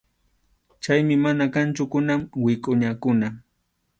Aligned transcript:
Chaymi 0.83 1.15
mana 1.23 1.45
kanchu 1.53 1.83
kunan 1.91 2.19
wikʼuñakuna. 2.43 3.27